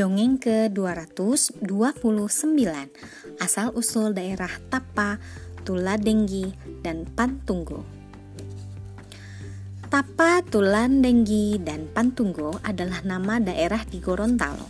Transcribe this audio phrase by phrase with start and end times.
[0.00, 1.60] Dongeng ke-229
[3.36, 5.20] Asal-usul daerah Tapa,
[5.60, 7.84] Tuladenggi, dan Pantunggo.
[9.92, 14.64] Tapa, Tulandenggi, dan Pantunggo adalah nama daerah di Gorontalo.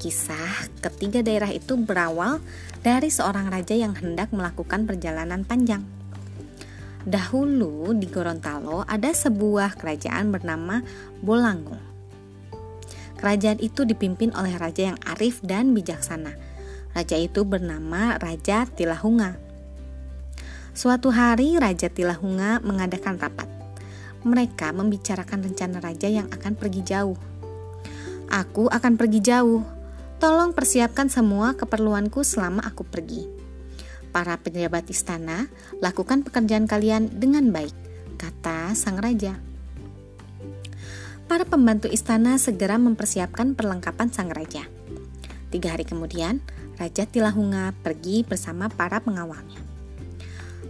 [0.00, 2.40] Kisah ketiga daerah itu berawal
[2.80, 5.84] dari seorang raja yang hendak melakukan perjalanan panjang.
[7.04, 10.80] Dahulu di Gorontalo ada sebuah kerajaan bernama
[11.20, 11.89] Bolango
[13.20, 16.32] Kerajaan itu dipimpin oleh raja yang arif dan bijaksana.
[16.96, 19.36] Raja itu bernama Raja Tilahunga.
[20.72, 23.44] Suatu hari Raja Tilahunga mengadakan rapat.
[24.24, 27.20] Mereka membicarakan rencana raja yang akan pergi jauh.
[28.32, 29.68] Aku akan pergi jauh.
[30.16, 33.28] Tolong persiapkan semua keperluanku selama aku pergi.
[34.16, 35.52] Para pejabat istana,
[35.84, 37.76] lakukan pekerjaan kalian dengan baik,
[38.16, 39.50] kata sang raja
[41.30, 44.66] para pembantu istana segera mempersiapkan perlengkapan sang raja.
[45.54, 46.42] Tiga hari kemudian,
[46.74, 49.62] Raja Tilahunga pergi bersama para pengawalnya.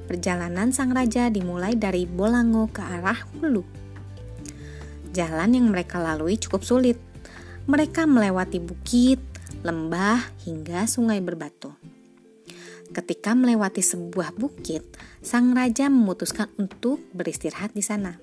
[0.05, 3.65] Perjalanan sang raja dimulai dari Bolango ke arah hulu.
[5.17, 7.01] Jalan yang mereka lalui cukup sulit.
[7.65, 9.17] Mereka melewati bukit,
[9.65, 11.73] lembah, hingga sungai berbatu.
[12.93, 14.85] Ketika melewati sebuah bukit,
[15.25, 18.21] sang raja memutuskan untuk beristirahat di sana.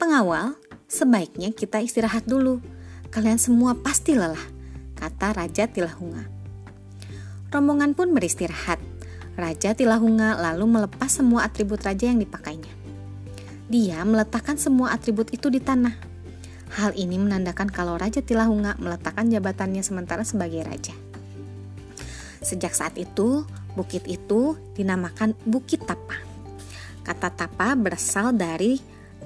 [0.00, 2.58] Pengawal Sebaiknya kita istirahat dulu.
[3.14, 4.42] Kalian semua pasti lelah,
[4.98, 6.26] kata Raja Tilahunga.
[7.54, 8.82] Rombongan pun beristirahat.
[9.38, 12.74] Raja Tilahunga lalu melepas semua atribut raja yang dipakainya.
[13.70, 15.94] Dia meletakkan semua atribut itu di tanah.
[16.74, 20.94] Hal ini menandakan kalau Raja Tilahunga meletakkan jabatannya sementara sebagai raja.
[22.42, 23.46] Sejak saat itu,
[23.78, 26.18] bukit itu dinamakan Bukit Tapa.
[27.06, 28.78] Kata Tapa berasal dari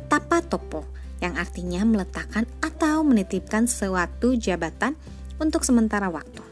[0.09, 4.99] Tapa Topo, yang artinya meletakkan atau menitipkan suatu jabatan
[5.39, 6.43] untuk sementara waktu.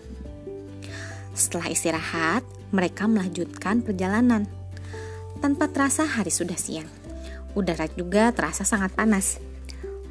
[1.32, 4.44] Setelah istirahat, mereka melanjutkan perjalanan.
[5.40, 6.88] Tanpa terasa hari sudah siang.
[7.52, 9.36] Udara juga terasa sangat panas.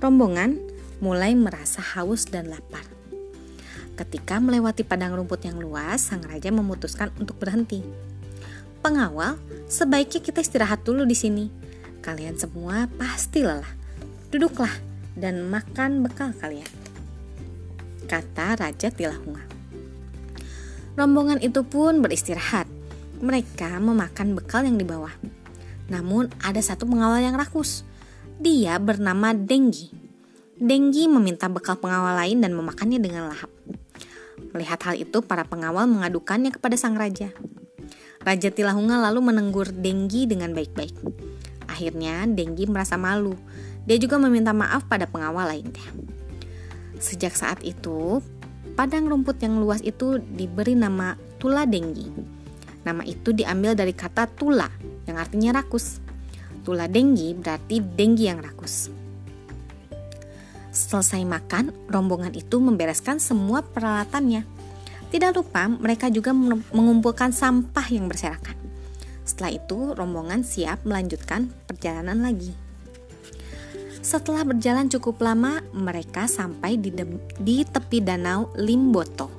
[0.01, 0.57] Rombongan
[1.01, 2.85] mulai merasa haus dan lapar.
[3.97, 7.85] Ketika melewati padang rumput yang luas, sang raja memutuskan untuk berhenti.
[8.81, 9.37] Pengawal,
[9.69, 11.45] sebaiknya kita istirahat dulu di sini.
[12.01, 13.80] Kalian semua pasti lelah.
[14.31, 14.71] Duduklah
[15.19, 16.71] dan makan bekal kalian.
[18.07, 19.43] Kata Raja Tilahunga.
[20.95, 22.63] Rombongan itu pun beristirahat.
[23.19, 25.11] Mereka memakan bekal yang dibawa.
[25.91, 27.83] Namun ada satu pengawal yang rakus.
[28.39, 29.91] Dia bernama Denggi.
[30.55, 33.51] Denggi meminta bekal pengawal lain dan memakannya dengan lahap.
[34.55, 37.35] Melihat hal itu, para pengawal mengadukannya kepada sang raja.
[38.23, 40.95] Raja Tilahunga lalu menenggur Denggi dengan baik-baik.
[41.67, 43.35] Akhirnya, Denggi merasa malu
[43.85, 45.87] dia juga meminta maaf pada pengawal lainnya.
[47.01, 48.21] Sejak saat itu,
[48.77, 52.07] padang rumput yang luas itu diberi nama Tula Denggi.
[52.81, 54.69] Nama itu diambil dari kata tula
[55.05, 56.01] yang artinya rakus.
[56.61, 58.89] Tula Denggi berarti denggi yang rakus.
[60.71, 64.47] Selesai makan, rombongan itu membereskan semua peralatannya.
[65.11, 66.31] Tidak lupa, mereka juga
[66.71, 68.55] mengumpulkan sampah yang berserakan.
[69.27, 72.55] Setelah itu, rombongan siap melanjutkan perjalanan lagi.
[74.01, 76.89] Setelah berjalan cukup lama, mereka sampai di,
[77.37, 79.29] di tepi danau Limboto.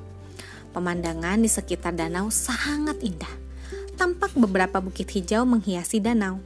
[0.70, 3.34] Pemandangan di sekitar danau sangat indah.
[3.98, 6.38] Tampak beberapa bukit hijau menghiasi danau.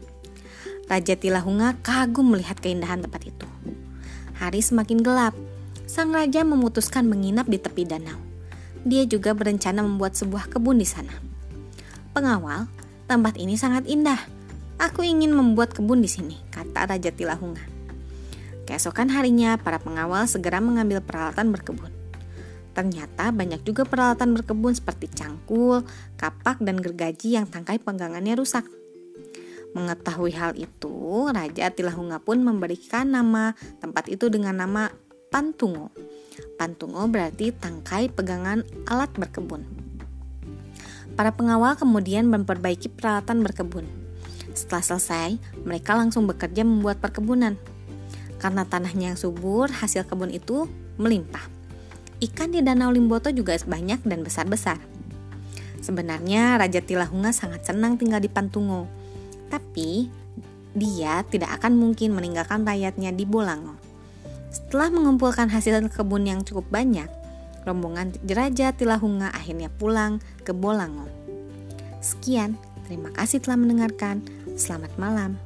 [0.89, 3.49] Raja Tilahunga kagum melihat keindahan tempat itu.
[4.41, 5.37] Hari semakin gelap.
[5.85, 8.17] Sang raja memutuskan menginap di tepi danau.
[8.83, 11.13] Dia juga berencana membuat sebuah kebun di sana.
[12.17, 12.65] Pengawal,
[13.05, 14.19] tempat ini sangat indah.
[14.81, 17.76] Aku ingin membuat kebun di sini, kata Raja Tilahunga.
[18.67, 21.95] Keesokan harinya, para pengawal segera mengambil peralatan berkebun.
[22.77, 25.87] Ternyata banyak juga peralatan berkebun seperti cangkul,
[26.21, 28.69] kapak, dan gergaji yang tangkai pegangannya rusak.
[29.73, 34.93] Mengetahui hal itu, Raja Tilahunga pun memberikan nama tempat itu dengan nama
[35.33, 35.89] Pantungo.
[36.61, 39.65] Pantungo berarti tangkai pegangan alat berkebun.
[41.17, 43.89] Para pengawal kemudian memperbaiki peralatan berkebun.
[44.53, 45.31] Setelah selesai,
[45.65, 47.57] mereka langsung bekerja membuat perkebunan.
[48.37, 50.69] Karena tanahnya yang subur, hasil kebun itu
[51.01, 51.45] melimpah.
[52.21, 54.81] Ikan di Danau Limboto juga banyak dan besar-besar.
[55.85, 58.89] Sebenarnya Raja Tilahunga sangat senang tinggal di Pantungo,
[59.53, 60.09] tapi
[60.77, 63.77] dia tidak akan mungkin meninggalkan rakyatnya di Bolango.
[64.51, 67.09] Setelah mengumpulkan hasil kebun yang cukup banyak,
[67.69, 71.07] rombongan Raja Tilahunga akhirnya pulang ke Bolango.
[72.01, 72.57] Sekian,
[72.89, 74.25] terima kasih telah mendengarkan.
[74.57, 75.37] Selamat malam.